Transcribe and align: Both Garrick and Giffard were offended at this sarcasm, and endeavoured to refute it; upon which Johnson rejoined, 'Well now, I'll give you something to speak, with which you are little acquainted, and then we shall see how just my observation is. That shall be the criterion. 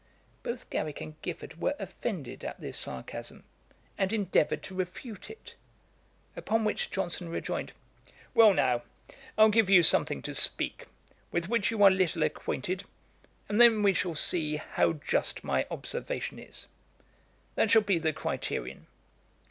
Both 0.41 0.71
Garrick 0.71 0.99
and 0.99 1.21
Giffard 1.21 1.61
were 1.61 1.75
offended 1.77 2.43
at 2.43 2.59
this 2.59 2.75
sarcasm, 2.75 3.43
and 3.99 4.11
endeavoured 4.11 4.63
to 4.63 4.73
refute 4.73 5.29
it; 5.29 5.53
upon 6.35 6.65
which 6.65 6.89
Johnson 6.89 7.29
rejoined, 7.29 7.71
'Well 8.33 8.51
now, 8.55 8.81
I'll 9.37 9.51
give 9.51 9.69
you 9.69 9.83
something 9.83 10.23
to 10.23 10.33
speak, 10.33 10.85
with 11.31 11.49
which 11.49 11.69
you 11.69 11.83
are 11.83 11.91
little 11.91 12.23
acquainted, 12.23 12.83
and 13.47 13.61
then 13.61 13.83
we 13.83 13.93
shall 13.93 14.15
see 14.15 14.55
how 14.55 14.93
just 14.93 15.43
my 15.43 15.67
observation 15.69 16.39
is. 16.39 16.65
That 17.53 17.69
shall 17.69 17.83
be 17.83 17.99
the 17.99 18.11
criterion. 18.11 18.87